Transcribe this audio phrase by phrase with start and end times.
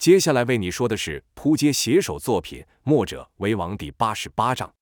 [0.00, 4.72] 接下来为你说的是扑街写手作品《墨者为王》第八十八章。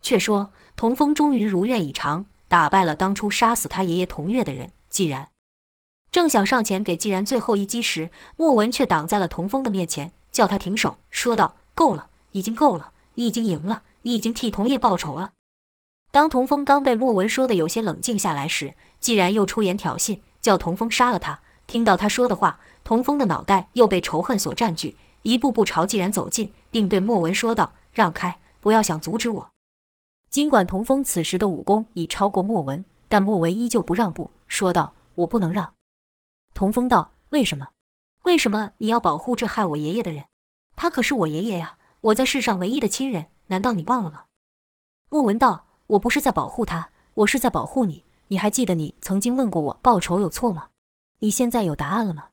[0.00, 5.30] 却说童风终于如愿以偿，打败了当初杀死他爷爷童月的人既然。
[6.12, 15.32] 正想上前给既然最后一击时，莫文却挡在了童风的面前，叫他停手，说道：“够了，已经够了，你已经赢了，你已经替童爷报仇了。”
[16.12, 21.40] 当童风刚被莫文说的有些冷静下来时，既然又出言挑衅，叫童风杀了他。
[21.66, 29.50] 听到他说的话，童风的脑袋又被仇恨所占据，一步步朝纪然走近，并对莫文说道：“让开，不要想阻止我。”
[30.30, 35.74] 尽管童风此时的武功已超过莫文，但莫文依旧不让步，说道：“我不能让。”
[36.56, 37.68] 童风道：“为什么？
[38.22, 40.24] 为什么你要保护这害我爷爷的人？
[40.74, 44.24] 他可是我爷爷呀，我在世上唯一的亲人，难道你忘了吗？”
[45.12, 48.06] 莫文道：“我不是在保护他，我是在保护你。
[48.28, 50.68] 你还记得你曾经问过我报仇有错吗？
[51.18, 52.28] 你现在有答案了吗？”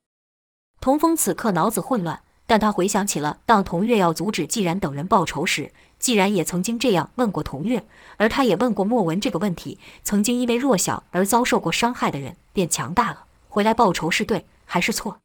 [0.86, 7.88] 童风此刻脑子混乱，但他回想起了当童月要阻止季然等人报仇时，季然也曾经这样问过童月，
[8.18, 15.18] 而他也问过莫文这个问题：曾经因为弱小而遭受过伤害的人变强大了，回来报仇是对还是错？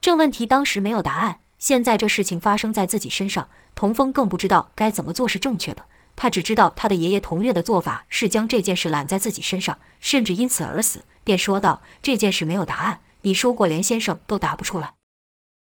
[0.00, 1.40] 这问题当时没有答案。
[1.58, 5.86] 现在这事情发生在自己身上，童风更不知道该怎么做是正确的。
[6.14, 14.94] 他只知道他的爷爷童月的做法是将这件事揽在自己身上，甚至因此而死，便说道：“这件事没有答案。”你说过，连先生都答不出来。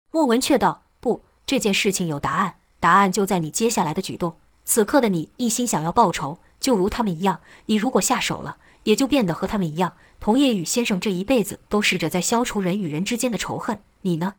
[0.10, 4.36] 莫文却道：“不，这件事情有答案，答案就在你接下来的举动。
[4.66, 7.40] 此刻的你一心想要报仇，就如他们一样。
[7.68, 9.94] 你如果下手了，也就变得和他们一样。
[10.20, 14.34] 童叶与先生这一辈子都试着在消除人与人之间的仇恨，你呢？”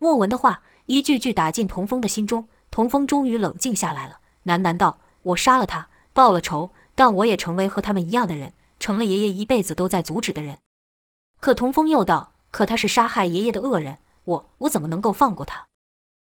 [0.00, 10.58] 莫文的话一句句打进童风的心中，童风终于冷静下来了，喃喃道：“我杀了他，报了仇，但我也成为和他们一样的人，成了爷爷一辈子都在阻止的人。”
[11.38, 12.31] 可童风又道。
[12.52, 15.66] 可他是杀害爷爷的恶人，我我怎么能够放过他？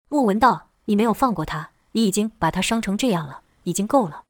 [0.08, 4.22] 莫文道，你没有放过他，你已经把他伤成这样了，已经够了。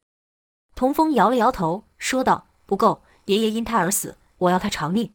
[0.75, 5.13] 童风摇了摇头，说道：“不够，爷爷因他而死，我要他偿命。”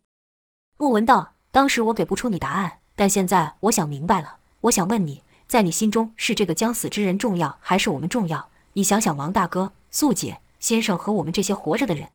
[0.78, 4.38] 莫文道，当时我给不出你答案，但现在我想明白了。
[4.62, 8.50] 我想问你，在你心中是这个将死之人重要，还是我们重要？
[8.74, 12.12] 你想想，王大哥、素姐、先生和我们这些活着的人。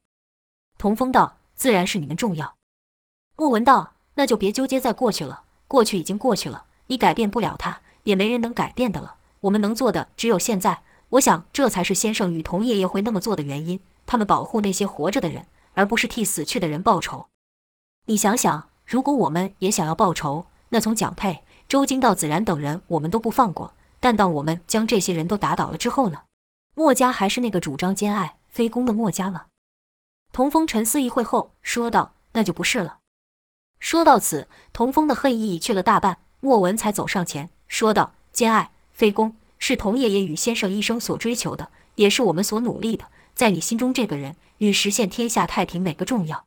[0.79, 2.55] 童风道：“自然是你们重要。”
[3.37, 3.94] 莫文道。
[4.15, 9.17] 那就别纠结在过去了，过去已经过去了，你改变不了它，也没人能改变的了。
[9.41, 10.83] 我们能做的只有现在。
[11.11, 13.79] 我想，这才是先生与童爷爷会那么做的原因。
[14.07, 17.27] 他们保护那些活着的人，而不是替死去的人报仇。
[18.07, 23.75] 你想想，如果我们也想要报仇，那从蒋佩、周京到子然等人，我们都不放过。
[24.01, 26.23] 但当我们将这些人都打倒了之后呢？
[26.75, 29.47] 墨家还是那个主张兼爱非攻的墨家吗？
[30.33, 32.99] 童风沉思一会后说道：“那就不是了。”
[33.85, 36.17] 说到此，童风的恨意已去了大半。
[36.41, 43.05] 莫文才走上前，说道：“兼爱非攻，是童爷爷与先生一生所追求的，也是我们所努力的。
[43.35, 46.47] 在你心中，这个人与实现天下太平哪个重要？”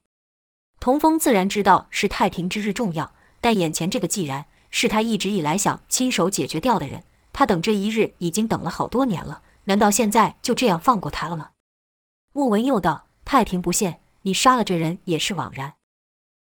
[0.81, 7.03] 童风自然知道是太平之日重要，但眼前这个既然是他一直以来想亲手解决掉的人。
[7.33, 11.51] 他等这一日已经等了好多年了，难道现在就这样放过他了吗？
[12.33, 15.75] 莫文又道：“太平不现，你杀了这人也是枉然。”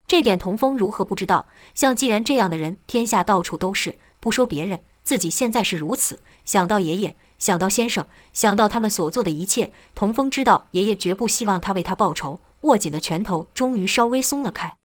[0.07, 1.45] 这点童风如何不知道？
[1.75, 4.00] 像既然这样的人，天下到处都是。
[4.22, 6.22] 不说别人，自己现在是如此。
[6.45, 12.40] 想到爷爷，想到先生，想到他们所做的一切，童风知道爷爷绝不希望他为他报仇。
[12.62, 14.78] 握紧的拳头终于稍微松了开。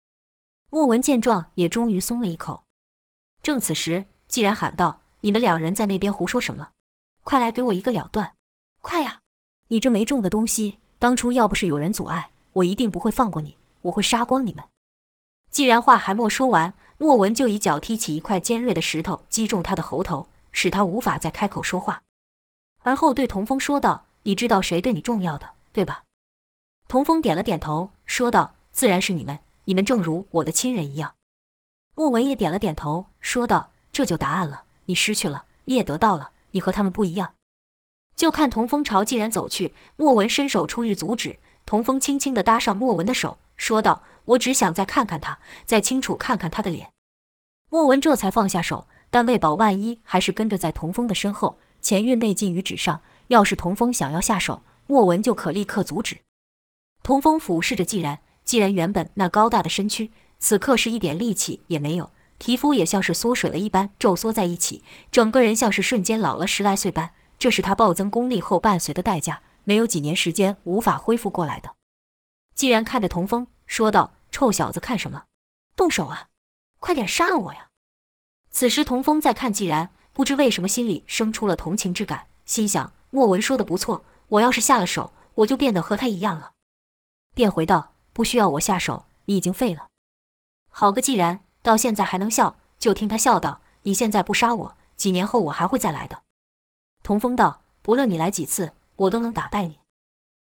[0.71, 2.65] 莫文见状，也终于松了一口。
[3.43, 6.69] 正此时，既然喊道：“你们两人在那边胡说什么？
[7.23, 8.35] 快来给我一个了断！
[8.81, 9.21] 快呀！
[9.69, 14.65] 你这没种的东西，当初要不是有人阻碍，我一定不会放过你，我会杀光你们。”
[15.53, 22.03] 既然话还没说完，莫文就一脚踢起一块尖锐的石头，击中他的喉头，使他无法再开口说话。
[22.83, 26.05] 而后对童风说道：“你知道谁对你重要的，对吧？”
[26.89, 31.15] 童风点了点头，说道：“自然是你们，你们正如我的亲人一样。”
[31.95, 34.63] 莫文也点了点头，说道：“这就答案了。
[34.87, 36.31] 你失去了，你也得到了。
[36.53, 37.35] 你和他们不一样。”
[38.17, 41.39] 就看童风朝既然走去，莫文伸手出去阻止。
[41.67, 44.03] 童风轻轻地搭上莫文的手，说道。
[44.25, 46.91] 我只想再看看他，再清楚看看他的脸。
[47.71, 51.59] 莫文这才放下手，但为保万一，还是跟着在童风的身后。
[51.81, 56.19] 钱运内尽于纸上，要是童风想要下手，莫文就可立刻阻止。
[57.03, 67.11] 童风俯视着既然，既然原本那高大的身躯，此刻是一点力气也没有，皮肤也像是缩水了一般皱缩在一起，整个人像是瞬间老了十来岁般。
[67.39, 71.75] 这是他暴增功力后伴随的代价，没有几年时间无法恢复过来的。
[72.55, 73.49] 既然看着童风。
[73.73, 75.25] 说道：“臭小子，看什么？
[75.75, 76.29] 动手啊！
[76.79, 77.71] 快点杀了我呀！”
[78.53, 86.53] 此时童风在看既然，不知为什么心里生出了同情之感，心想莫文说的不错，我要是下了手，我就变得和他一样了。
[87.35, 89.89] 便回道：“不需要我下手，你已经废了。”
[90.69, 92.57] 好个既然，到现在还能笑。
[92.79, 96.25] 就听他笑道：“你现在不杀我，几年后我还会再来的。”
[97.03, 99.79] 童风道：“不论你来几次，我都能打败你。”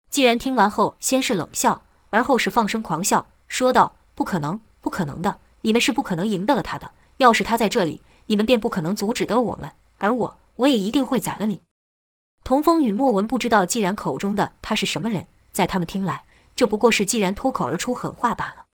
[0.09, 5.39] 既然听完后，先是冷笑，而后是放声狂笑，说道：“不可能，不可能的！
[5.61, 6.91] 你们是不可能赢得了他的。
[7.17, 9.71] 要是他在这里，你们便不可能阻止得我们。
[9.97, 11.61] 而我，我也一定会宰了你。”
[12.43, 16.23] 童风与莫文不知道既然口中的他是什么人，在他们听来，
[16.55, 18.65] 这不过是既然脱口而出狠话罢了。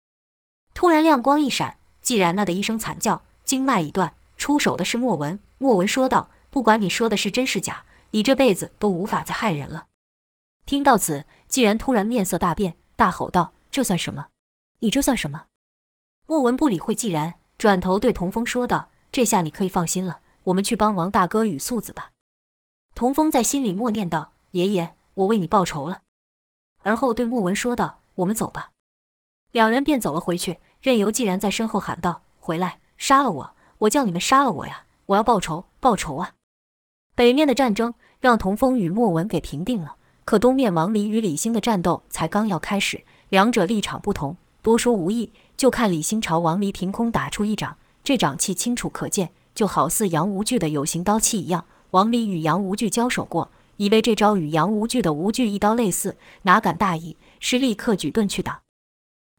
[0.74, 3.24] 突然亮光一闪，既然那的一声惨叫。
[3.44, 5.40] 经脉已断，出手的是莫文。
[5.60, 9.86] 莫文说道：“不管你说的是真是假，你这辈子都无法再害人了。”
[10.66, 14.28] 听到此，既然突然面色大变，大吼道：“这算什么？
[14.80, 15.46] 你这算什么？”
[16.28, 22.12] 莫文不理会既然，转头对童风说道：“这下你可以放心了，我们去帮王大哥与素子吧。”
[22.96, 26.02] 童风在心里默念道：“爷爷，我为你报仇了。”
[26.84, 28.72] 而后对莫文说道：“我们走吧。”
[29.52, 33.56] 两人便走了回去，任由既然在身后喊道：“回来！”杀了我！
[33.80, 34.86] 我叫你们杀了我呀！
[35.08, 36.34] 我要报仇，报仇啊！
[37.14, 45.32] 北面的战争让童风与莫文给平定了，可东面王离与李兴的战斗才刚要开始，两者立场不同，多说无益。
[45.56, 51.66] 就看李兴朝王离凭空打出一掌，这掌气清楚可见，就好似杨无惧的有形刀气一样。
[51.92, 58.62] 王离与杨无惧交手过，以为这招与杨无惧的无惧一刀类似，哪敢大意，是立刻举盾去挡，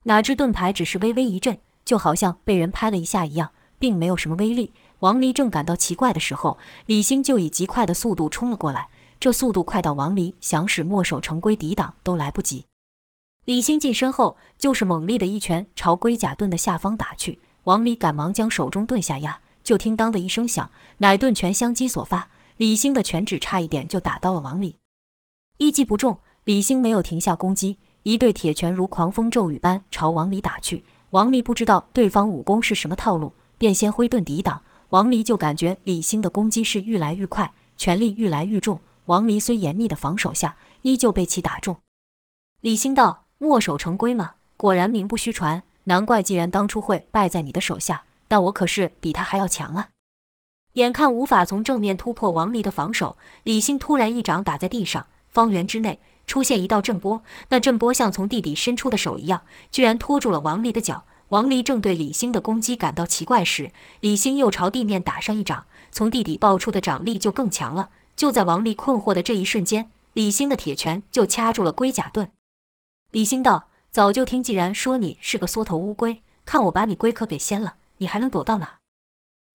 [0.04, 1.58] 哪知盾牌只是微微一震。
[1.84, 4.72] 就好像被人拍了一下一样，并没有什么威力。
[5.00, 8.88] 王离正感到奇怪的时候，李兴就以极快的速度冲了过来。
[9.18, 12.64] 这速度快到王离想使墨守成规抵挡都来不及。
[13.44, 17.38] 李兴近身后，就是猛力的一拳朝龟甲盾的下方打去。
[17.64, 22.28] 王离赶忙将手中盾下压，就听当的一声响，乃盾拳相击所发。
[22.56, 24.76] 李兴的拳指差一点就打到了王离，
[25.58, 26.18] 一击不中。
[26.44, 30.84] 李兴没有停下攻击，一对铁拳如狂风骤雨般朝王离打去。
[31.10, 34.62] 王离不知道对方武功是什么套路，便先挥盾抵挡。
[34.90, 38.80] 王离就感觉李兴的攻击是愈来愈快，拳力愈来愈重。
[39.06, 41.78] 王离虽严密的防守下，依旧被其打中。
[42.60, 45.62] 李兴道：“墨守成规嘛，果然名不虚传。
[45.84, 49.88] 难怪既然当初会败在你的手下，但我可是比他还要强啊！”
[50.74, 56.00] 眼看无法从正面突破王离的防守，李兴突然一掌打在地上，方圆之内。
[56.26, 61.04] 出现一道震波，那震波像从地底伸出的手一样，居然拖住了王离的脚。
[61.28, 63.70] 王离正对李兴的攻击感到奇怪时，
[64.00, 67.90] 李兴又朝地面打上一掌，从地底爆出的掌力就更强了。
[68.16, 72.30] 就在王离困惑的这一瞬间，李兴的铁拳就掐住了龟甲盾。
[73.12, 78.78] 李兴道：“早就听既然说你是个缩头乌龟，看我把你龟壳给掀了，你还能躲到哪？”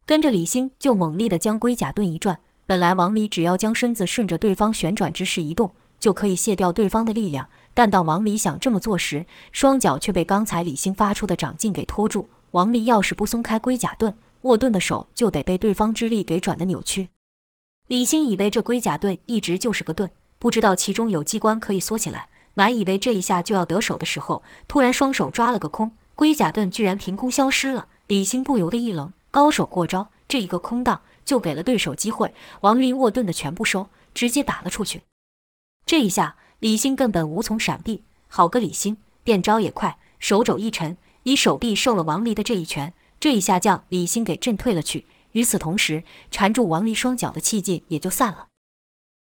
[0.06, 2.40] 跟着李兴就猛力地将龟甲盾一转。
[2.66, 5.72] 本来王离只要将身子顺着对方旋转之势移动。
[6.00, 12.28] 就可以卸掉对方的力量，但当王离想这么做时，双脚却被刚才李兴发出的掌劲给拖住。
[12.50, 17.10] 王离要是不松开龟甲盾，握盾的手就得被对方之力给转得扭曲。
[17.92, 20.10] 李兴以为这龟甲盾一直就是个盾，
[20.40, 27.88] 不知道其中有机关可以缩起来，满以为这一下就要得手的时候，突然双手抓了个空，龟甲盾居然凭空消失了。
[28.08, 32.34] 李兴不由得一愣，高手过招，这一个空档就给了对手机会。
[32.62, 35.02] 王离握盾的全部收，直接打了出去。
[35.86, 38.04] 这一下，李兴根本无从闪避。
[38.30, 42.94] 好个李兴，变招也快，手肘一沉，以手臂受了王离的这一拳。
[43.20, 45.06] 这一下将李兴给震退了去。
[45.32, 48.48] 与此同时，缠住王离双脚的气劲也就散了。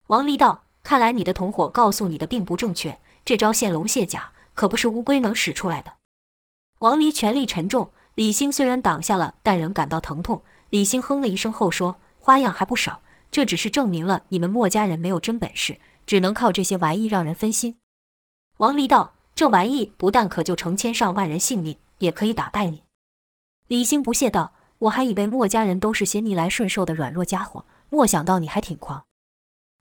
[0.09, 5.95] 王离道：“看来你的同伙告诉你的并不正确，这招现龙卸甲可不是乌龟能使出来的。”
[6.81, 10.43] 王离拳力沉重，李兴虽然挡下了，但仍感到疼痛。
[10.71, 17.77] 李兴哼了一声后说：“花样还不少，这只是证明了你们墨家人没有真本事。”只能靠这些玩意让人分心。
[18.57, 22.83] 王离道：“这玩意不但可救成千上万人性命，也可以打败你。”
[23.69, 29.04] 李兴不屑道：“我还以为墨家人都是些逆来顺受的软弱家伙，没想到你还挺狂。”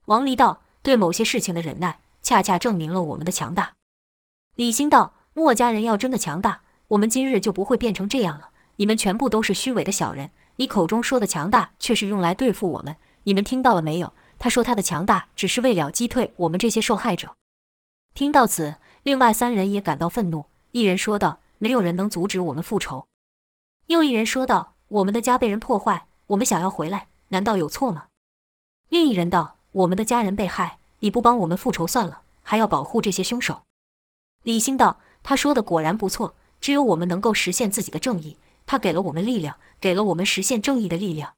[0.06, 3.74] 王离道：“对某些事情的忍耐，恰恰证明了我们的强大。”
[4.56, 8.50] 李兴道：“墨家人要真的强大，我们今日就不会变成这样了。
[8.76, 12.96] 你们全部都是虚伪的小人，你口中说的强大，却是用来对付我们。
[13.24, 17.34] 你们听到了没有？”他说：“他的强大只是为了击退我们这些受害者。”
[18.14, 20.46] 听到此，另外三人也感到愤怒。
[20.70, 23.06] 一人说道：“没有人能阻止我们复仇。”
[23.86, 28.06] 又一人说道：“我们的家被人破坏，我们想要回来，难道有错吗？”
[28.88, 33.62] 另一人道：“我们的家人被害，你不帮我们复仇算了，还要保护这些凶手。”
[34.44, 38.36] 李兴道：“他说的果然不错，只有我们能够实现自己的正义。
[38.66, 41.34] 他给了我们力量，给了我们实现正义的力量。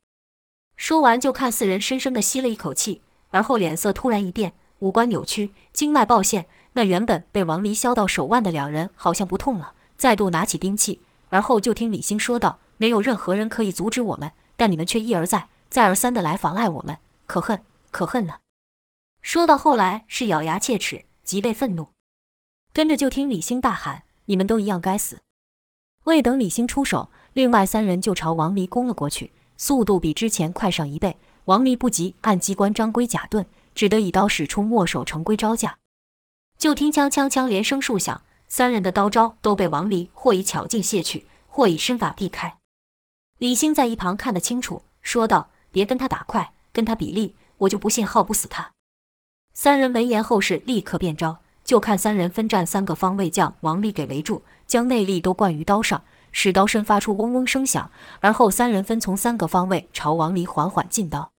[0.76, 6.46] 说完，就看四人深深地吸了一口气，而后脸色突然一变，五官扭曲，经脉暴现。
[6.72, 11.00] 那原本被王离削到手腕的两人好像不痛了，再度拿起兵器。
[11.28, 16.96] 而后就听李兴说道：“没有任何人可以阻止我们，但你们却一而再、再而三的来妨碍我们，
[17.26, 18.36] 可恨，可恨呢！”
[19.20, 21.88] 说到后来是咬牙切齿，极为愤怒。
[22.72, 25.18] 跟着就听李兴大喊：“你们都一样该死！”
[26.04, 31.18] 未等李兴出手，另外三人就朝王离攻了过去，速度比之前快上一倍。
[31.44, 33.44] 王离不及按机关张龟甲盾，
[33.74, 35.76] 只得以刀使出墨守成规招架。
[36.56, 42.59] 就听锵锵锵连声数响，三人的刀招都被王离或以巧劲卸去，或以身法避开。
[43.40, 48.72] 李兴在一旁看得清楚，说道：“别跟他打快，跟他比力，我就不信耗不死他。”
[49.54, 51.38] 三人闻言后是立刻变招。
[51.64, 57.90] 就看三人分站三个方位，将王离给围住，将内力都灌于刀上，使刀身发出嗡嗡声响。
[58.20, 61.30] 而后三人分从三个方位朝王离缓缓进刀。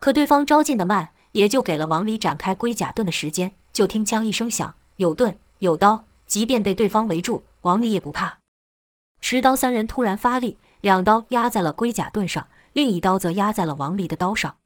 [0.00, 3.52] 可对方招进的慢，也就给了王离展开龟甲盾的时间。
[3.74, 8.38] 就听枪一声响，有盾有刀，即便被对方围住，王离也不怕。
[9.20, 14.56] 持刀三人突然发力，两刀压在了龟甲盾上，另一刀则压在了王离的刀上。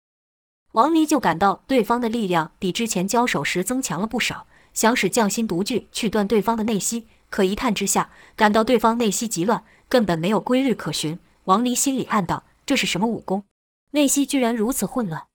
[0.73, 4.47] 王离就感到对方的力量比之前交手时增强了不少。
[4.75, 11.19] 想使匠心独具去断对方的内息，可一探之下，感到对方内息极乱，根本没有规律可循。
[11.45, 13.45] 王离心里暗道：这是什么武功？
[13.91, 15.27] 内息居然如此混乱。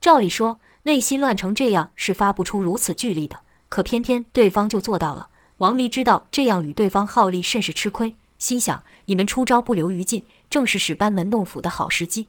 [0.00, 5.28] 照理说，内息乱成这样是发不出如此巨力的，可偏偏对方就做到了。
[5.58, 12.28] 王离知道这样与对方耗力甚是吃亏，心想：你们出招不留余劲，正是使班门弄斧的好时机。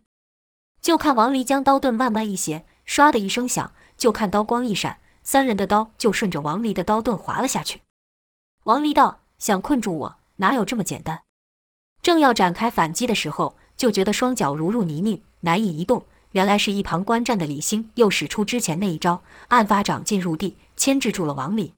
[0.82, 5.00] 就看王离将刀盾慢慢一斜，唰的一声响，就看刀光一闪。
[5.24, 7.82] 三人的刀就顺着王离的刀盾划了下去。
[8.66, 11.24] 王离道：“想困住我，哪有这么简单？”
[12.04, 16.06] 正要展开反击的时候，就觉得双脚如入泥泞，难以移动。
[16.34, 21.74] 原来是一旁观战的李兴又使出之前那一招，案发掌进入地，牵制住了王离，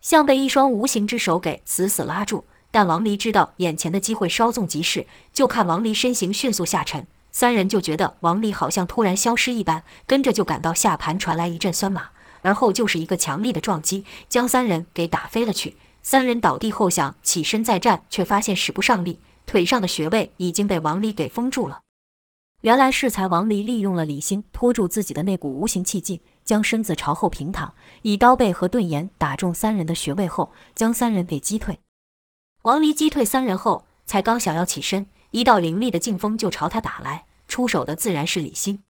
[0.00, 2.44] 像被一双无形之手给死死拉住。
[2.70, 12.10] 但王离知道眼前的机会稍纵即逝，就看王离身形迅速下沉，三人就觉得王离好像突然消失一般，跟着就感到下盘传来一阵酸麻。
[12.42, 15.76] 而后就是一个强力的撞击，将三人给打飞了去。
[16.02, 21.80] 三人倒地后想起身再战，却发现使不上力，腿上的穴位已经被王离给封住了。
[22.62, 31.78] 原来适才王离利用了李兴拖住自己的那股无形气劲，将身子朝后平躺，以刀背和盾眼打中三人的穴位后，将三人给击退。
[32.62, 38.82] 王离击退三人后，才刚想要起身，一道凌厉的劲风就朝他打来，出手的自然是李兴。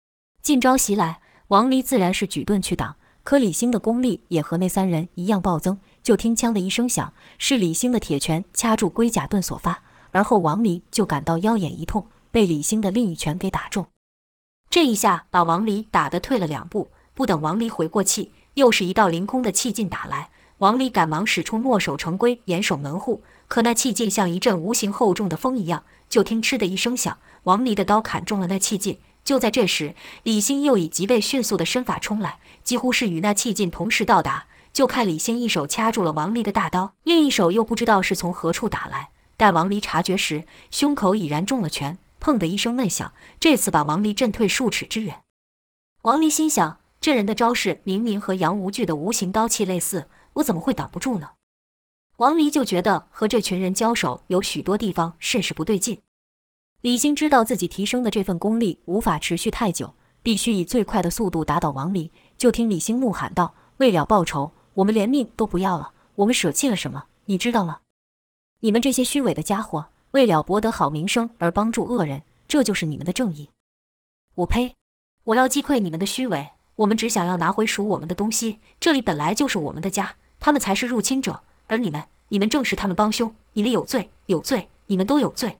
[0.42, 2.96] 劲招袭来，王离自然是举盾去挡。
[3.22, 9.84] 可李兴的功力也和那三人一样暴增，就听“枪”的一声响，是李兴的铁拳掐住龟甲盾所发。
[10.10, 13.86] 而后王离就感到腰眼一痛，被李兴的另一拳给打中。
[14.68, 20.30] 这一下把王离打得退了两步，不等王离回过气，又是一道凌空的气劲打来。
[20.58, 23.22] 王离赶忙使出墨守成规，严守门户。
[23.50, 29.00] 可那气劲像一阵无形厚重的风一样，就听“嗤”的一声响，王离的刀砍中了那气劲。
[29.24, 34.46] 就在这时，李兴又以极为迅速的身法冲来，几乎是与那气劲同时到达。
[34.72, 39.08] 就看李兴一手掐住了王离的大刀，另一手又不知道是从何处打来。
[39.36, 45.22] 待王离察觉时，胸口已然中了拳，砰的一声闷响，这次把王离震退数尺之远。
[46.02, 51.30] 王离心想：这人的招式明明和杨无惧的无形刀气类似，我怎么会挡不住呢？
[52.20, 56.02] 王离就觉得和这群人交手有许多地方甚是不对劲。
[56.82, 62.12] 李兴知道自己提升的这份功力无法持续太久，必须以最快的速度打倒王离。
[62.36, 65.92] 就听李兴怒喊道：“为了报仇，我们连命都不要了。
[66.16, 67.04] 我们舍弃了什么？
[67.24, 67.80] 你知道吗？
[68.60, 73.48] 你们这些虚伪的家伙，为了博得好名声而帮助恶人，这就是你们的正义？
[74.34, 74.74] 我呸！
[75.24, 76.50] 我要击溃你们的虚伪！
[76.76, 78.58] 我们只想要拿回属我们的东西。
[78.78, 83.32] 这里本来就是我们的家，他们才是入侵者，而你们，你们正是他们帮凶。
[83.52, 85.58] 你们有罪，有罪，你们都有罪！”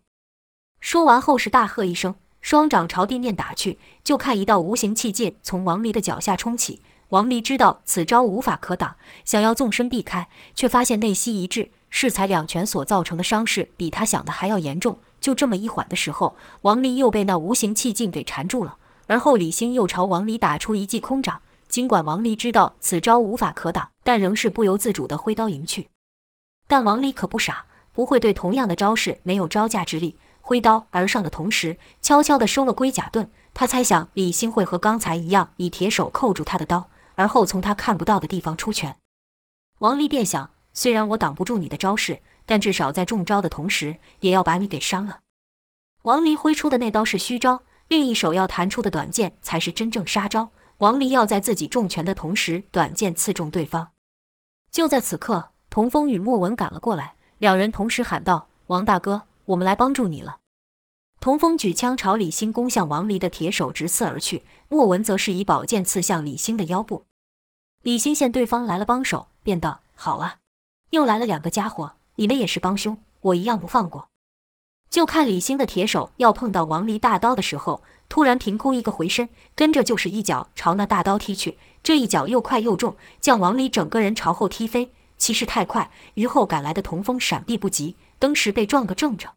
[0.80, 6.82] 说完后是大喝一声，双掌朝地面打去，就看一道无形气劲从王离的脚下冲起。
[7.10, 14.98] 王离知道此招无法可挡，想要纵身避开，却发现内息一滞，适才两拳所造成的伤势比他想的还要严重。
[15.20, 18.78] 就这么一缓的时候，王离又被那无形气劲给缠住了。
[19.06, 25.88] 而后李兴又朝王离打出一记空掌，尽管王离知道此招无法可挡，但仍是不由自主地挥刀迎去。
[26.70, 30.16] 但王离可不傻，不会对同样的招式没有招架之力。
[30.40, 33.28] 挥刀而上的同时，悄悄地收了龟甲盾。
[33.52, 38.96] 他猜想李兴会和刚才一样，以铁手扣住他的刀，而后从他看不到的地方出拳。
[39.80, 45.18] 王离便想：虽然我挡不住你的招式，但至少在中招的同时，也要把你给伤了。
[46.02, 50.50] 王离挥出的那刀是虚招，另一手要弹出的短剑才是真正杀招。
[50.78, 53.88] 王离要在自己重拳的同时，短剑刺中对方。
[54.70, 60.38] 就在此刻，童风与莫文赶了过来，两人同时喊道：“王大哥，我们来帮助你了。”
[61.20, 67.04] 童风举枪朝李兴攻向王离的铁手直刺而去，莫文则是以宝剑刺向李兴的腰部。
[67.82, 70.38] 李兴见对方来了帮手，便道：“好啊，
[70.90, 74.08] 又来了两个家伙，你们也是帮凶，我一样不放过。”
[74.90, 81.58] 就看李兴的铁手要碰到王离大刀的时候，突然凭空一个回身，跟着就是一脚朝那大刀踢去。
[81.80, 89.34] 这一脚又快又重，将王离整个人朝后踢飞，气势太快，于后赶来的童风闪避不及，登时被撞个正着。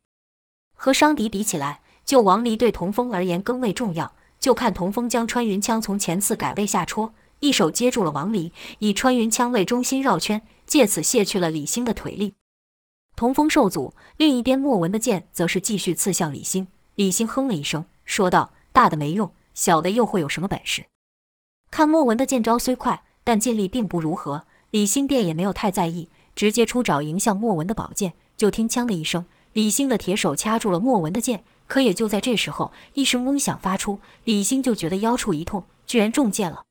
[0.73, 4.15] 和伤敌比起来，救王离对童风而言更为重要。
[4.39, 12.33] 就看童风将穿云枪从前刺改为下戳，一手接住了王离，以穿云枪为中心绕圈，借此卸去了李兴的腿力。
[13.15, 16.67] 童风受阻，另一边莫文的剑则是继续刺向李兴。
[16.95, 20.85] 李兴哼了一声，说道：“大的没用，小的又会有什么本事？”
[21.71, 24.45] 看莫文的剑招虽快，但劲力并不如何。
[24.73, 28.13] 李兴便也没有太在意，直接出爪迎向莫文的宝剑。
[28.35, 29.23] 就听“锵”的一声。
[29.53, 36.63] 李兴的铁手掐住了莫文的剑，可也就在这时候，一声嗡响发出，李兴就觉得腰处一痛，居然中箭了。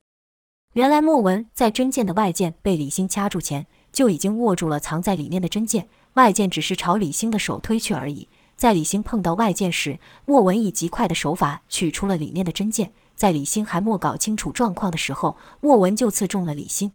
[0.73, 8.27] 原来莫文在真剑的外剑被李兴掐住前，就已经握住了藏在里面的真剑，外剑只是朝李兴的手推去而已。
[8.57, 16.91] 在李兴碰到外剑时，莫文以极快的手法取出了里面的真剑，在李兴还没搞清楚状况的时候，莫文就刺中了李兴。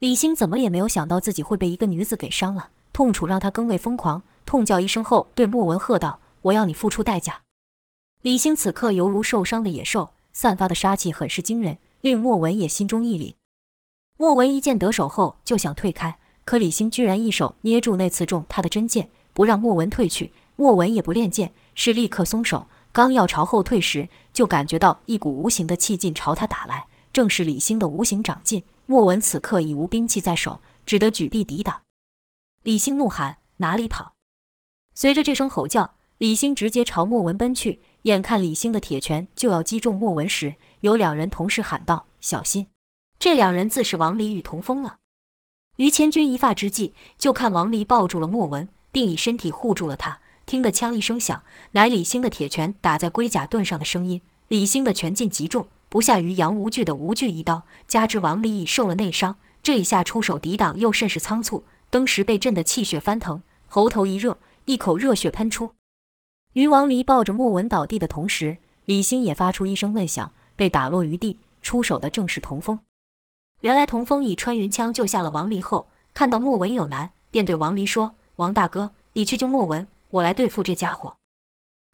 [0.00, 4.22] 李兴怎么也没有想到自己会被一个女子给伤了，痛楚让他更为疯狂。
[4.46, 7.42] 痛叫一声后，对莫文喝道：“我要你付出代价！”
[8.22, 13.34] 李兴此刻犹如受伤的野兽，散发的杀气很是惊人，令莫文也心中一凛。
[14.16, 20.32] 莫文一剑得手后就想退开，可李兴居然一手捏住那刺中他的真剑，不让莫文退去。
[20.56, 28.62] 莫文也不练剑，是立刻松手，刚要朝后退时，就感觉到一股无形的气劲朝他打来，正是李兴的无形掌劲。
[28.90, 31.82] 莫文此刻已无兵器在手，只得举臂抵挡。
[32.64, 34.14] 李兴怒喊：“哪里跑！”
[34.96, 37.80] 随着这声吼叫，李兴直接朝莫文奔去。
[38.02, 42.66] 眼看李兴的铁拳就要击中莫文时，有两人同时喊道：“小心！”
[43.20, 44.96] 这两人自是王离与童风了。
[45.76, 50.18] 于千钧一发之际，就看王离抱住了莫文，并以身体护住了他。
[50.46, 54.20] 听得“锵”一声响，乃李兴的铁拳打在龟甲盾上的声音。
[54.48, 57.64] 李兴的拳劲极重，不下于杨无惧的无惧一刀。
[57.86, 64.38] 加之王离已受了内伤，这一下出手抵挡又甚是仓促，登时被震得气血翻腾，喉头一热。
[64.66, 65.72] 一口热血喷出，
[66.52, 71.38] 于王离抱着莫文倒地的同时，李欣也发出一声闷响，被打落于地。
[71.60, 72.78] 出手的正是童风。
[73.62, 81.16] 原来童风以穿云枪救下了王离后，看到莫文有难，便对王离说：“王大哥，你去救莫文，我来对付这家伙。”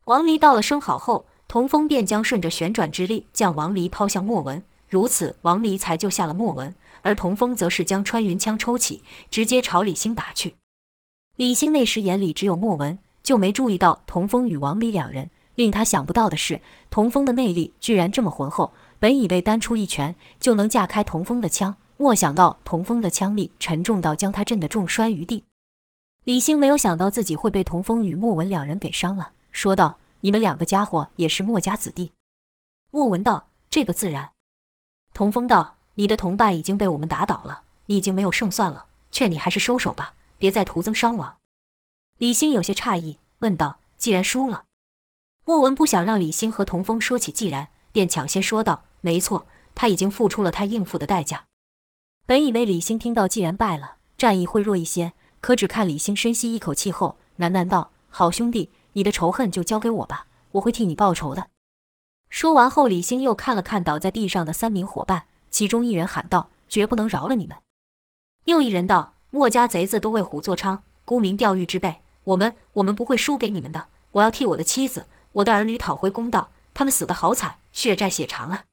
[0.05, 6.75] 王离道了声好后，童风便将顺着旋转之力将王离抛向莫文，如此王离才救下了莫文。
[7.03, 10.57] 而童风则是将穿云枪抽起，直接朝李兴打去。
[11.37, 15.31] 李兴那时眼里只有莫文，就没注意到童风与王离两人。
[15.55, 18.73] 令他想不到的是，童风的内力居然这么浑厚。
[18.99, 25.45] 本以为单出一拳就能架开童风的枪，莫想到童风的枪力沉重到将他震得重摔于地。
[26.25, 32.11] 李兴没有想到自己会被童风与莫文两人给伤了，说道：“你们两个家伙也是墨家子弟。”
[32.91, 34.33] 莫文道：“这个自然。”
[35.15, 41.37] 童风道：“你的同伴已经被我们打倒了，你已经没有胜算了，劝你还是收手吧。”别再徒增伤亡。
[42.19, 44.65] 李兴有些诧异，问道：“既然输了？”
[45.47, 51.47] 莫文不想让李兴和童风说起既然，便抢先说道：“没错，他已经付出了他应付的代价。”
[52.27, 61.49] 本以为李兴听到既然败了，战意会弱一些，可只看李兴深吸一口气后，喃喃道：“好兄弟，你的仇恨就交给我吧，我会替你报仇的。”
[62.29, 67.57] 说完后，李兴又看了看倒在地上的三名伙伴，其中一人喊道：“绝不能饶了你们！”
[68.47, 69.13] 又一人道。
[69.31, 73.89] 莫家贼子都为虎作伥，沽名钓誉之辈，我们我们不会输给你们的。
[74.13, 78.65] 我要替我的妻子、我的儿女讨回公道，他们死得好惨，血债血偿啊！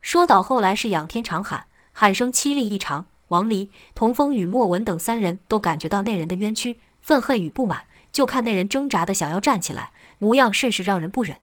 [0.00, 3.04] 说到后来是仰天长喊，喊声凄厉异常。
[3.28, 11.38] 王离、童风与莫文等三人都感觉到那人的冤屈、愤恨与不满，就看那人挣扎的想要站起来，模样甚是让人不忍。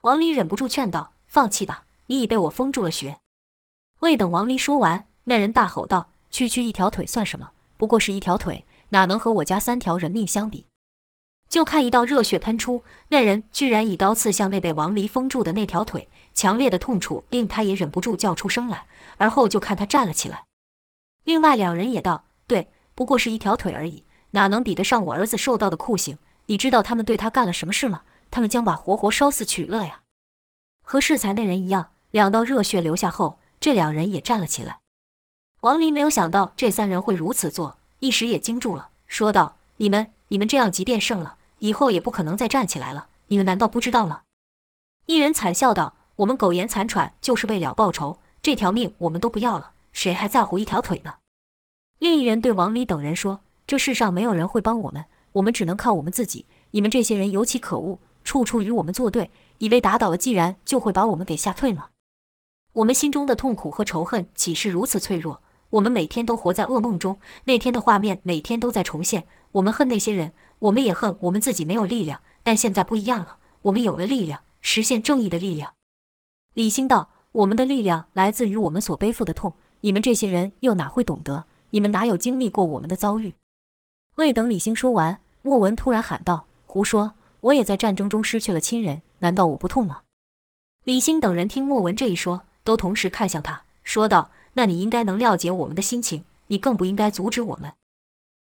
[0.00, 3.18] 王离忍不住劝道：“放弃吧，你已被我封住了穴。”
[4.00, 6.08] 未等王离说完，那人大吼道。
[6.30, 7.50] 区区一条腿算什么？
[7.76, 10.66] 不过是一条腿，哪能和我家三条人命相比？
[11.48, 18.86] 就看一道热血喷出，那人居然以刀刺向那被王离封住的那条腿，强烈的痛楚令他也忍不住叫出声来。
[19.18, 20.46] 而后就看他站了起来。
[21.24, 26.18] 另外两人也道：“对，不过是一条腿而已，哪能比得上我儿子受到的酷刑？
[26.46, 28.02] 你知道他们对他干了什么事吗？
[28.30, 30.00] 他们将把活活烧死取乐呀！
[30.82, 34.80] 和适才那人一样，两道热血流下后，这两人也站了起来。
[35.60, 43.06] 王离没有想到这三人会如此做，一时也惊住了，说道：“你们，你们这样，即便胜了，以后也不可能再站起来了。
[43.28, 44.22] 你们难道不知道吗？”
[45.06, 48.18] 一人惨笑道：“我们苟延残喘，就是为了报仇。
[48.40, 51.14] 这条命我们都不要了，谁还在乎一条腿呢？”
[52.00, 53.40] 另一人对王离等人说
[53.72, 56.44] ：“这世上没有人会帮我们，我们只能靠我们自己。
[56.72, 61.86] 你们这些人尤其可恶，处处与我们作对，以为打倒了既然就会把我们给吓退吗？
[62.74, 69.24] 我们心中的痛苦和仇恨岂是如此脆弱？”我们每天都活在噩梦中，那天的画面每天都在重现。
[69.52, 72.20] 我们恨那些人，我们也恨我们自己没有力量。
[72.42, 75.72] 但现在不一样了，我们有了力量，实现正义的力量。
[76.52, 81.46] 李兴道：“我们的力量来自于我们所背负的痛，你们这些人又哪会懂得？
[81.70, 83.32] 你们哪有经历过我们的遭遇？”
[84.16, 87.14] 未等李兴说完，莫文突然喊道：“胡说！
[87.40, 90.02] 我也在战争中失去了亲人，难道我不痛吗？”
[90.84, 94.30] 李兴等人听莫文这一说，都同时看向他，说道。
[94.54, 97.72] 那你应该能了解我们的心情，你更不应该阻止我们。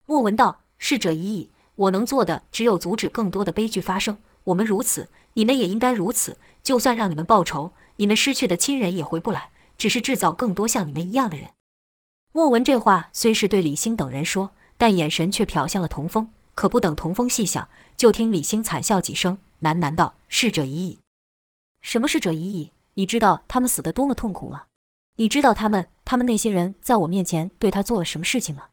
[0.06, 4.18] 莫文道：“逝者已矣，我能做的只有阻止更多的悲剧发生。
[4.44, 6.38] 我们如此，你们也应该如此。
[6.62, 11.52] 就算让你们报仇，你们失去的亲人也回不来，只是制造更多像你们一样的人。”
[12.34, 16.30] 莫文这话虽是对李兴等人说，但眼神却瞟向了童风。
[16.56, 21.00] 可不等童风细想，就听李兴惨笑几声，喃喃道：“逝者已矣。
[21.82, 22.72] 什么逝者已矣？
[22.94, 24.66] 你知道他们死得多么痛苦吗？”
[25.18, 28.66] 你知道他们，他们那些人在我面前对他做了什么事情吗？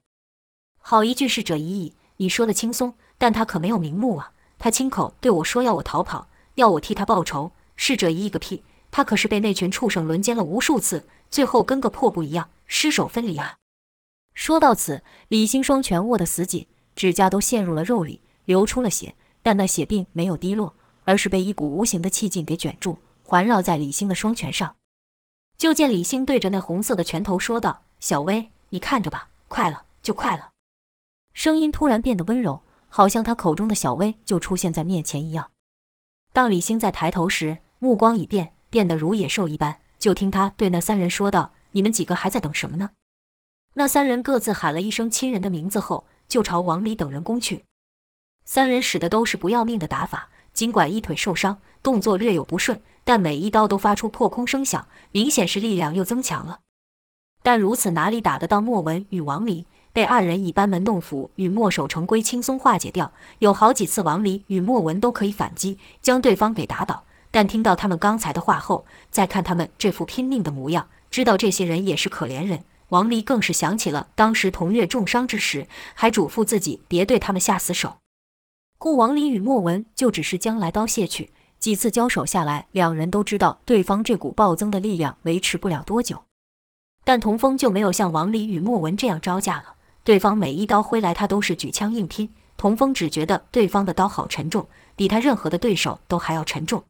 [0.79, 4.33] 好一句逝者已矣，你说的轻松，但他可没有瞑目啊！
[4.59, 7.53] 他亲口对我说要我逃跑，要我替他报仇。
[7.77, 8.63] 逝者已矣个屁！
[8.91, 13.57] 他可是被那群畜生轮奸了无数次，最后跟个破布一样，尸首分离啊！
[14.41, 20.75] 说到此，李兴双拳握得死紧，指甲都陷入了肉里，流出了血，但那血并没有滴落，
[21.05, 24.77] 而是被一股无形的气劲给卷住，环绕在李兴的双拳上。
[25.59, 30.53] 就见李兴对着那红色的拳头说道：“小薇，你看着吧，快了就快了。”
[31.35, 35.51] 声音突然变得温柔，好像他口中的小薇就出现在面前一样。
[36.33, 39.81] 当李兴再抬头时，目光已变，变得如野兽一般。
[39.99, 42.93] 就听他对那三人说道：“你们几个还在等什么呢？”
[43.75, 47.65] 那三人各自喊了一声亲人的名字后，就朝王离等人攻去。
[48.45, 52.81] 三人使的都是不要命的打法，尽管一腿受伤，动作略有不顺。
[53.05, 56.61] 但每一刀都发出破空声响，明显是力量又增强了。
[57.43, 59.67] 但如此哪里打得到莫文与王离？
[59.93, 63.13] 被二人以班门弄斧与墨守成规轻松化解掉。
[63.39, 67.05] 有好几次王离与莫文都可以反击，将对方给打倒。
[67.31, 72.65] 但听到他们刚才的话后，再看他们这副拼命的模样，知道这些人也是可怜人。
[72.91, 77.97] 王离更是想起了当时同月重伤之时，还嘱咐自己别对他们下死手。
[78.79, 81.31] 故王离与莫文就只是将来刀卸去。
[81.59, 86.23] 几次交手下来，两人都知道对方这股暴增的力量维持不了多久。
[87.05, 89.75] 但童风就没有像王离与莫文这样招架了。
[90.03, 92.33] 对方每一刀挥来，他都是举枪硬拼。
[92.57, 96.83] 童风只觉得对方的刀好沉重，比他任何的对手都还要沉重。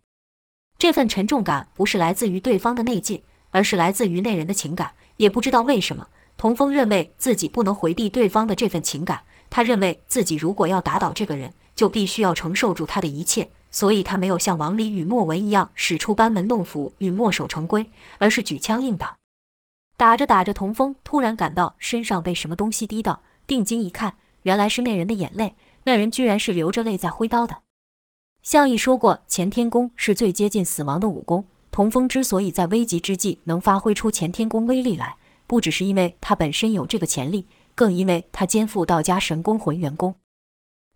[0.78, 4.94] 这份沉重感不是来自于对方的内劲，而是来自于那人的情感。
[5.20, 9.20] 也不知道为什么，童风认为自己不能回避对方的这份情感。
[9.50, 13.50] 他认为自己如果要打倒这个人，就必须要承受住他的一切。
[13.70, 19.14] 所以他没有像王离与莫文一样使出班门弄斧与墨守成规，而是举枪硬挡。
[19.98, 25.54] 打着打着，童风突然感到身上被什么东西滴到，定睛一看，原来是那人的眼泪。
[25.84, 27.58] 那人居然是流着泪在挥刀的。
[28.42, 31.44] 项羽说过，干天功是最接近死亡的武功。
[31.70, 40.14] 童风之所以在危急之际能发挥出干天功威力来，不只是因为他本身有这个潜力，更因为他肩负道家神功浑元功。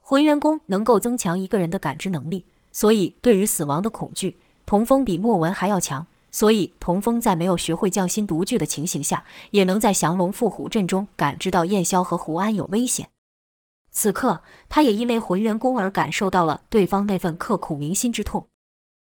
[0.00, 2.44] 浑元功能够增强一个人的感知能力。
[2.72, 6.06] 所以，对于死亡的恐惧，童风比莫文还要强。
[6.32, 13.08] 所以，童风在没有学会匠心独具的情形下，也能在降龙伏虎阵中感知到燕霄和胡安有危险。
[13.92, 18.48] 此刻，他也因为浑元功而感受到了对方那份刻骨铭心之痛。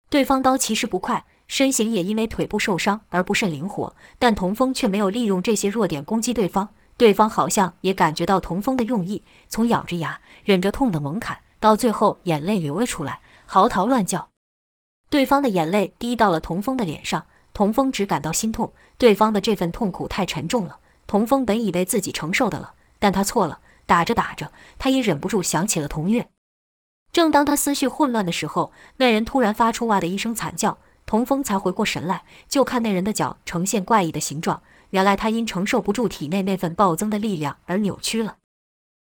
[0.10, 6.69] 对方刀其实不快，身形也因为腿部受伤而不甚灵活，但童风却没有利用这些弱点攻击对方。
[6.97, 13.19] 对方好像也感觉到童风的用意，从咬着牙忍着痛的猛砍，到最后眼泪流了出来。
[13.45, 14.29] 嚎啕乱叫，
[15.10, 18.71] 对方的眼泪滴到了童风的脸上，童风只感到心痛。
[18.97, 23.60] 对方的这份痛苦太沉重了，童风本以为自己承受的了，但他错了。
[23.86, 26.27] 打着打着，他也忍不住想起了童月。
[27.12, 38.38] 正当他思绪混乱的时候，那人突然发出“哇”的一声惨叫，童风才回过神来，就看那人的脚呈现怪异的形状，原来他因承受不住体内那份暴增的力量而扭曲了。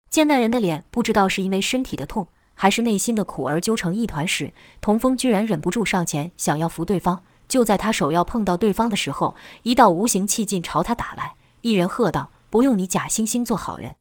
[0.09, 7.23] 见那人的脸，不知道是因为身体的痛，还是内心的苦而揪成一团时，童风居然忍不住上前想要扶对方。
[7.49, 11.35] 就在他手要碰到对方的时候，一道无形气劲朝他打来。
[11.63, 13.97] 一人喝道：“不用你假惺惺做好人。”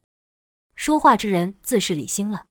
[0.76, 2.44] 说话之人自是李兴了。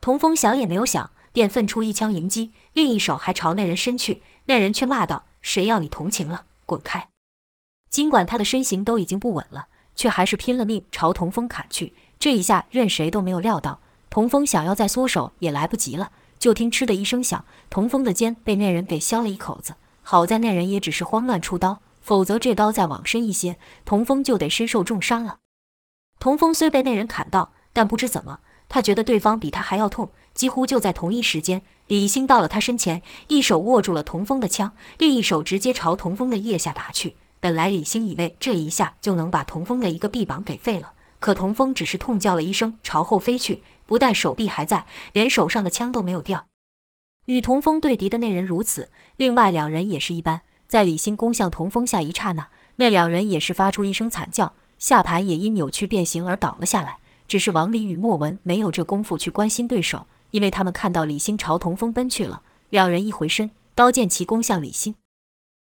[0.00, 4.22] 童风想也没有想，便奋出一枪迎击，另一手还朝那人伸去。
[4.50, 6.44] 那人却骂道：“谁要你同情了？
[6.66, 7.10] 滚开！”
[7.88, 11.94] 尽管他的身形都已经不稳了，却还是拼了命朝童风砍去。
[12.18, 13.78] 这一下，任谁都没有料到，
[14.10, 16.10] 童风想要再缩手也来不及了。
[16.40, 19.76] 就听“嗤”的一声响，童风的肩被那人给削了一口子。
[20.02, 25.38] 好在那人也只是慌乱出刀，否则这刀再往深一些，童风就得身受重伤了。
[26.18, 30.10] 童风虽被那人砍到，但不知怎么，他觉得对方比他还要痛。
[30.34, 37.16] 几乎就在同一时间，李兴到了他身前，一手握住了童风的枪，另一手直接朝童风的腋下打去。
[37.40, 46.46] 本来李兴以为这一下就能把童风的一个臂膀给废了，可童风只是痛叫了一声，朝后飞去，不但手臂还在，连手上的枪都没有掉。
[47.26, 50.42] 与童风对敌的那人如此，另外两人也是一般。
[50.68, 56.98] 在李兴攻向童风下一刹那，那两人也是发出一声惨叫，下盘也因扭曲变形而倒了下来。
[57.26, 62.42] 只是王离与莫文没有这功夫去关心对手，因为他们看到李兴朝童风奔去了。
[62.68, 64.94] 两人一回身，刀剑齐攻向李兴。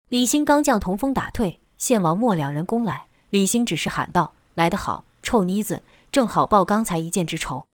[0.08, 1.58] 李兴刚将童风打退。
[1.78, 7.66] 献王莫两人攻来，李兴只是喊道：“来得好，臭妮子，正好报刚才一箭之仇。”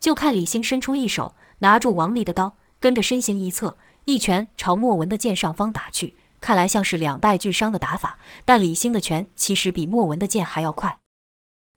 [0.00, 3.76] 就看李兴伸出一手，拿住王离的刀，跟着身形一侧，
[4.06, 6.14] 一拳朝莫文的剑上方打去。
[6.40, 10.98] 看来像是两败俱伤的打法，但李兴的拳其实比莫文的剑还要快。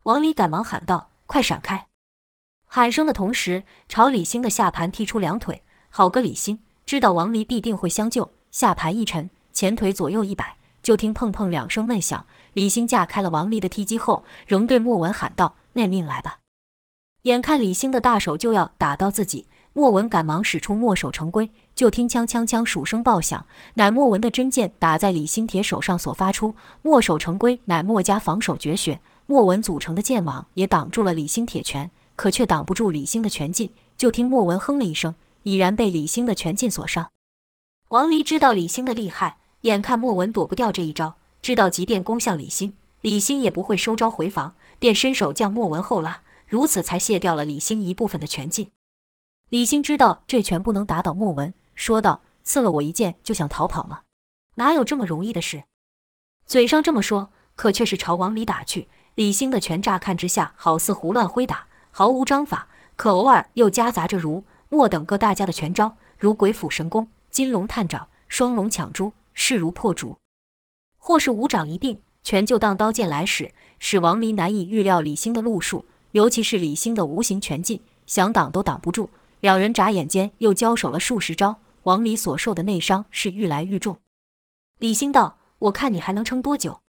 [0.04, 1.88] 王离赶忙喊道：“快闪开！”
[2.72, 5.64] 喊声的同时，朝李兴的下盘踢出两腿。
[5.90, 10.56] 好个李兴，知道王离必定会相救，下盘一沉，前腿左右一摆。
[10.84, 16.38] 就听砰砰两声闷响，李兴架开了王离的踢击后，仍对莫文喊道：“念命来吧！”
[17.24, 21.50] 眼看李兴的大手就要打到自己，莫文赶忙使出墨守成规。
[21.74, 26.54] 就听枪枪枪数声爆响，乃莫文的真剑打在李兴铁手上所发出。
[26.84, 33.72] 墨守成规乃墨家防守绝学，莫文组成的剑网也挡住了李兴铁拳，可却挡不住李兴的拳劲。
[33.96, 37.10] 就听莫文哼了一声，已然被李兴的拳劲所伤。
[37.88, 39.38] 王离知道李兴的厉害。
[39.62, 48.72] 眼看莫文躲不掉这一招，知道即便攻向李兴，李兴也不会收招回防，便伸手将莫文后拉，如此才卸掉了李兴一部分的拳劲。
[49.48, 54.02] 李兴知道这拳不能打倒莫文，说道：“刺了我一剑就想逃跑吗？
[54.56, 55.64] 哪有这么容易的事？”
[56.46, 58.90] 嘴上这么说，可却是朝王离打去。
[59.16, 69.14] 李兴的拳乍看之下好似胡乱挥打，毫无章法，可偶尔又夹杂着如墨等各大家的拳招，如鬼斧神工、金龙探爪、双龙抢珠。
[69.42, 70.18] 势如破竹，
[70.98, 79.10] 或是五掌一并，拳就当刀剑来使，使王离难以预料李兴的路数，尤其是李兴的无形拳劲，想挡都挡不住。
[79.40, 83.98] 两人眨眼间又交手了数十招，王离所受的内伤是愈来愈重。
[84.80, 86.82] 李兴道：“我看你还能撑多久？”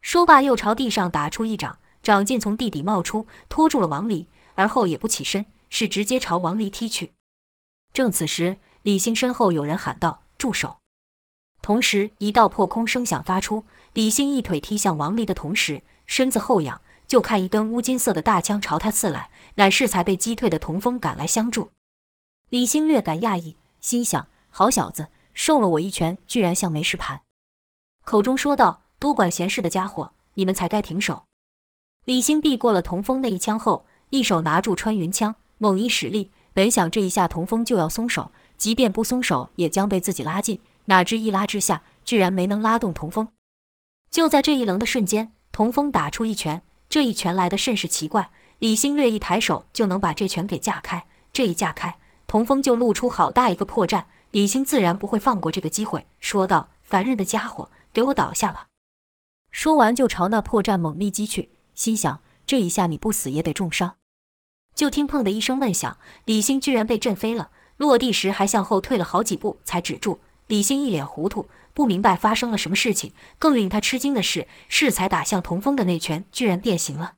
[0.00, 7.12] 说罢，又朝地上打出一掌，掌劲从地底冒出，拖住了王离，而后也不起身，是直接朝王离踢去。
[7.92, 10.78] 正此时，李兴身后有人喊道：“住手！”
[11.62, 21.70] 同时，一道破空声响发出，李兴一腿踢向王离的同时，身子后仰，就看一根乌金色的大枪朝他刺来，乃是才被击退的童风赶来相助。
[22.48, 27.22] 李兴略感讶异，心想：好小子，受了我一拳，居然像没事盘。
[28.04, 31.24] 口中说道：“多管闲事的家伙，你们才该停手。”
[32.04, 40.58] 李兴避过了童风那一枪后，一手拿住穿云枪，猛一使力，本想这一下童风就要松手，即便不松手，也将被自己拉近。
[40.86, 43.28] 哪知一拉之下，居然没能拉动童风。
[44.10, 48.30] 就在这一愣的瞬间，童风打出一拳，这一拳来的甚是奇怪。
[48.58, 51.04] 李兴略一抬手，就能把这拳给架开。
[51.32, 54.04] 这一架开，童风就露出好大一个破绽。
[54.32, 58.66] 李兴自然不会放过这个机会，说道：“烦人的家伙，给我倒下吧！”
[59.52, 63.96] 说完就朝那破绽猛力击去，心想：这一下你不死也得重伤。
[64.74, 70.20] 就听砰的一声闷响，李兴居然被震飞了，落地时还向后退了好几步才止住。
[70.46, 73.12] 李兴一脸糊涂，不明白发生了什么事情。
[73.38, 77.14] 更令他吃惊的是，适才打向童风的那拳居然变形了。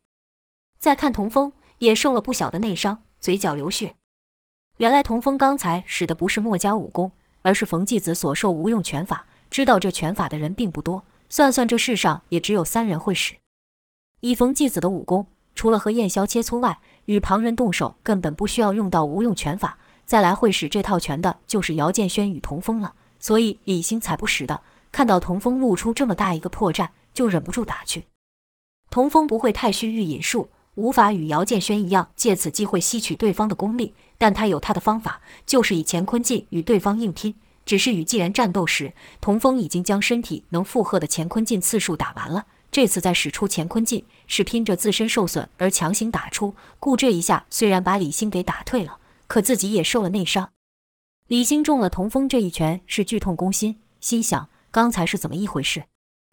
[0.79, 3.95] 再看童风也受了不小的内伤，嘴角流血。
[4.79, 7.13] 原来童风刚才使的不是墨家武功，
[7.43, 9.27] 而是冯继子所授无用拳法。
[9.51, 13.35] 知道这拳法的人并不多，算算这世上也只有三人会使。
[14.25, 19.77] 以冯继子的武功，除了和燕霄切磋外，与旁人动手根本不需要用到无用拳法。
[20.07, 22.95] 再来会使这套拳的就是姚建轩与童风了。
[23.19, 28.07] 所以李兴才不识的，看到童风露出这么大一个破绽，就忍不住打去。
[28.89, 37.35] 童风不会太虚御引术，无法与姚建轩一样借此机会吸取对方的功力，但他有他的方法，就是以乾坤劲与对方硬拼。
[37.67, 42.47] 只是与既然战斗时，童风已经将身体能负荷的乾坤劲次数打完了。
[42.75, 46.57] 这次再使出乾坤劲，是拼着自身受损而强行打出。
[46.81, 50.51] 故这一下虽然把李兴给打退了，可自己也受了内伤。
[51.29, 55.85] 李兴中了童风这一拳，是剧痛攻心，心想刚才是怎么一回事？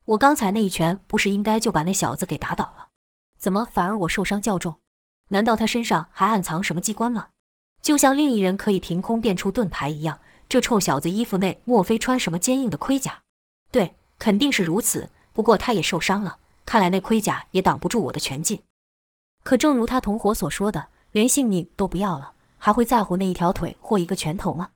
[0.05, 2.87] 我刚才那一拳不是应该就把那小子给打倒了？
[3.37, 4.79] 怎么反而我受伤较重？
[5.27, 7.27] 难道他身上还暗藏什么机关吗？
[7.83, 13.21] 就像另一人可以凭空变出盾牌一样，这臭小子衣服内莫非穿什么坚硬的盔甲？
[13.69, 15.11] 对，肯定是如此。
[15.33, 18.63] 不过他也受伤了，看来那盔甲也挡不住我的拳劲。
[19.43, 24.69] 可正如他同伙所说的，连性命都不要了，还会在乎那一条腿或一个拳头吗？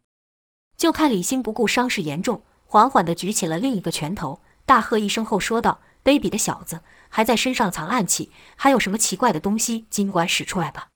[0.75, 10.89] 就看李兴不顾伤势严重，缓缓地举起了另一个拳头，大喝一声后说道：“卑鄙的小子，还在身上藏暗器，还有什么奇怪的东西，尽管使出来吧！”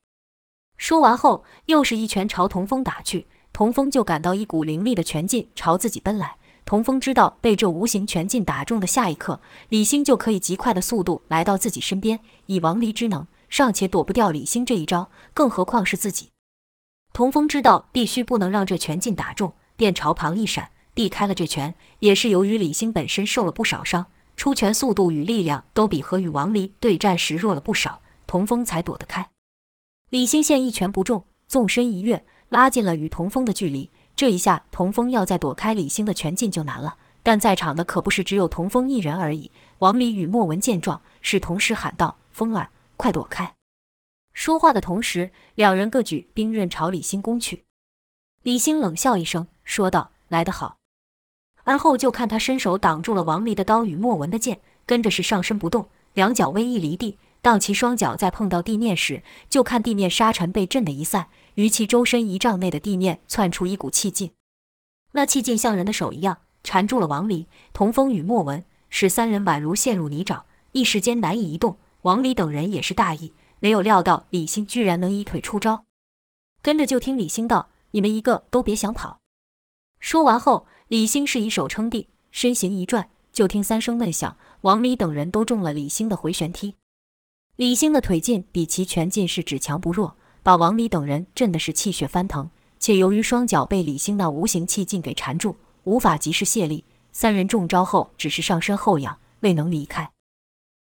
[0.75, 6.37] 说完后，又是一拳朝童风打去，童风就感到一股凌厉的拳劲朝自己奔来。
[6.65, 12.19] 童风知道，被这无形拳劲打中的下一刻，李兴就可以极快的速度来到自己身边。
[12.45, 16.29] 以王离之能，尚且躲不掉李兴这一招，更何况是自己。
[17.11, 21.73] 童风知道必须不能让这拳劲打中，便朝旁一闪，避开了这拳。
[21.99, 24.05] 也是由于李兴本身受了不少伤，
[24.37, 29.27] 出拳速度与力量都比和与王离对战时弱了不少，童风才躲得开。
[30.11, 33.89] 李兴现一拳不中，纵身一跃，拉近了与童风的距离。
[34.19, 36.97] 这一下，童风要再躲开李兴的拳劲就难了。
[37.23, 39.49] 但在场的可不是只有童风一人而已。
[39.77, 43.53] 王离与莫文见状，是同时喊道：“风儿，快躲开！”
[44.35, 47.63] 说话的同时，两人各举兵刃朝李兴攻去。
[48.43, 50.75] 李兴冷笑一声，说道：“来得好。”
[51.63, 57.17] 而后就看他伸手挡住了王离的刀与莫文的剑，跟着是上身不动，两脚微一离地。
[57.41, 61.27] 当其双脚再碰到地面时，就看地面沙尘被震得一散。
[61.59, 64.31] 于其周身一丈内的地面窜出一股气劲，
[65.11, 71.77] 那气劲像人的手一样缠住了王离、童风与莫文，使三人宛如陷入泥沼，一时间难以移动。
[72.03, 75.83] 王离等人也是大意，没有料到李兴居然能以腿出招。
[76.61, 79.19] 跟着就听李兴道：“你们一个都别想跑。”
[79.99, 86.75] 说完后，李兴是以手撑地，身形一转，就听三声闷响，王离等人都中了李兴的回旋踢。
[87.57, 90.15] 李兴的腿劲比其拳劲是只强不弱。
[90.49, 96.83] 把王离等人震的是气血翻腾，且由于双脚被李兴那无形气劲给缠住，无法及时卸力。
[97.11, 100.09] 三人中招后，只是上身后仰，未能离开。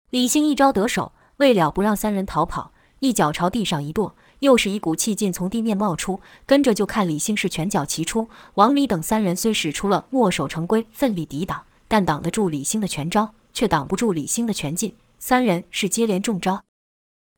[0.10, 8.30] 李兴一招得手，为了不让三人逃跑，一脚朝地上一跺，又是一股气劲从地面冒出，跟着就看李兴是拳脚齐出。
[8.54, 14.96] 王离等三人虽使出了墨守成规，奋力抵挡，但挡得住李兴的拳招，却挡不住李兴的拳劲。
[15.20, 16.64] 三人是接连中招。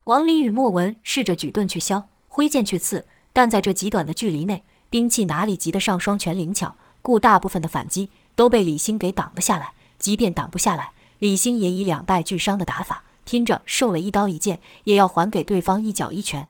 [0.04, 6.76] 王离与莫文试着举盾去削，挥剑去刺，但在这极短的距离内，兵器哪里及得上双拳灵巧？
[7.02, 9.72] 故大部分的反击都被李兴给挡了下来。
[9.98, 16.46] 即便挡不下来，李兴也以两败俱伤的打法，拼着受了一刀一剑，也要还给对方一脚一拳。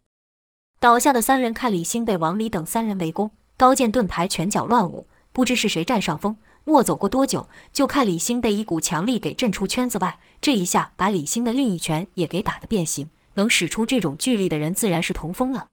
[0.78, 6.36] 倒下的三人看李兴被王离等三人围攻，刀剑盾牌拳脚乱舞，不知是谁占上风。
[6.64, 13.08] 莫走过多久，就看李兴被一股强力给震出圈子外，这一下把李兴的另一拳也给打得变形。
[13.40, 15.68] 能使出这种巨力的人，自然是童风了。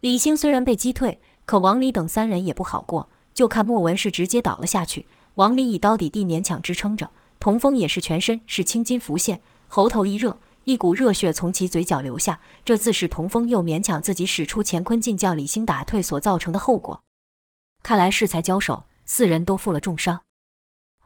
[0.00, 3.10] 李兴虽然被击退，可王离等三人也不好过。
[3.34, 12.38] 就看莫文是直接倒了下去，王离以刀抵地勉强支撑着，童风也是全身是青筋浮现，喉头一热，一股热血从其嘴角流下。
[12.64, 17.02] 这自是童风又勉强自己使出乾坤劲将李兴打退所造成的后果。
[17.82, 20.20] 看来适才交手，四人都负了重伤。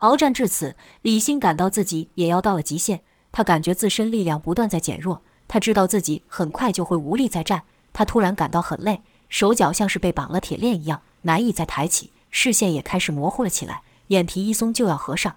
[0.01, 3.01] 鏖战至此，李兴感到自己也要到了极限，
[3.33, 5.23] 他感觉自身力量不断在减弱。
[5.49, 15.37] 他知道自己很快就会无力再战，他突然感到很累，手脚像是被绑了铁链一样，难以再抬起，视线也开始模糊了起来，眼皮一松就要合上。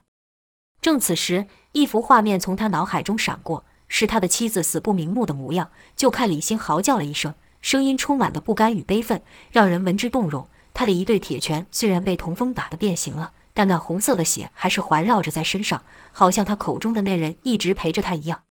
[0.82, 5.70] 正此时，一幅画面从他脑海中闪过，是他的妻子死不瞑目的模样。
[5.96, 10.48] 就看李欣嚎叫了一声，声音充满了不甘与悲愤，让人闻之动容。
[10.74, 18.44] 他的一对铁拳虽然被童风打得变形了，但那红色的血还是环绕着在身上，好像他口中的那人一直陪着他一样。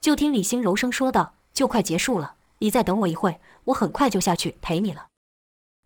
[0.00, 5.08] 就听李星柔声说道：“就快结束了，你再等我一会，我很快就下去陪你了。”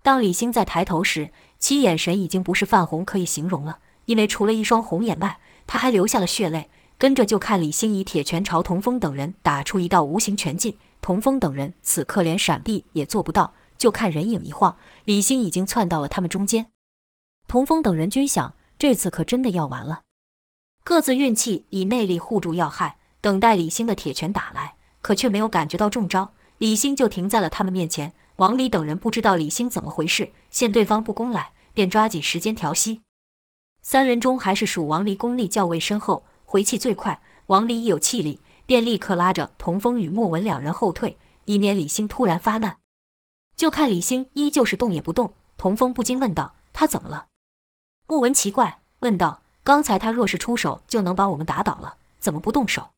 [0.03, 6.69] 当李星在抬头时，其眼神已经不是泛红可以形容了，因为除了一双红眼外，他还流下了血泪。
[6.99, 13.55] 跟着就看李星以铁拳朝童风等人打出一道无形拳劲，童风等人此刻连闪避也做不到。
[13.77, 16.69] 就看人影一晃，李星已经窜到了他们中间。
[17.49, 20.03] 童风等人均想，这次可真的要完了，
[20.85, 22.99] 各自运气以内力护住要害。
[23.23, 26.33] 等待李兴的铁拳打来，可却没有感觉到中招。
[26.59, 28.13] 李兴就停在了他们面前。
[28.37, 33.03] 王离等人不知道李兴怎么回事，见对方不攻来，便抓紧时间调息。
[33.81, 37.23] 三人中还是属王离功力较为深厚，回气最快。
[37.47, 42.79] 王离一有气力，便立刻拉着童风与莫文两人后退，以免李兴突然发难。
[43.55, 45.35] 就看李兴依旧是动也不动。
[45.57, 47.27] 童风不禁问道：“他怎么了？”
[48.09, 52.91] 莫文奇怪问道：“刚才他若是出手，就能把我们打倒了，怎么不动手？”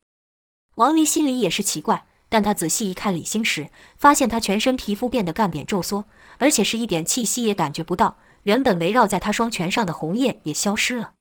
[0.75, 2.05] 王离心里也是奇怪。
[2.27, 6.05] 但他仔细一看李星时，发现他全身皮肤变得干瘪皱缩，
[6.37, 8.17] 而且是一点气息也感觉不到。
[8.43, 11.13] 原本围绕在他双拳上的红叶也消失了。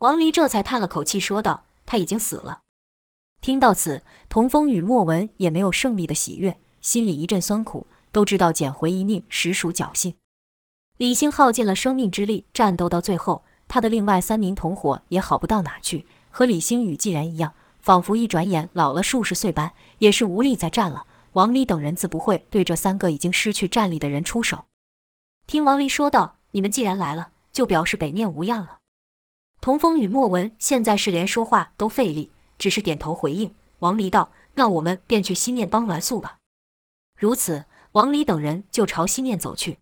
[0.00, 2.60] 王离这才叹了口气，说道：“他已经死了。”
[3.40, 10.14] 听到此，童风与莫文也没有胜利的喜悦，心里一阵酸苦，都知道捡回一命实属侥幸。
[10.98, 17.54] 李星耗尽了生命之力，战斗到最后，他的另外三名同伙也好不到哪去，和李星宇既然一样。
[17.88, 21.06] 仿佛一转眼老了数十岁般，也是无力再战了。
[21.32, 24.66] 王离等人自不会对这三个已经失去战力的人出手。
[25.46, 28.80] 听王离说道：“你们既然来了，就表示北面无恙了。”
[29.62, 33.54] 童风与莫文现在是连说话都费力，只是点头回应。
[33.78, 36.36] 王离道：“那我们便去西面帮栾素吧。”
[37.18, 39.78] 如此，王离等人就朝西面走去。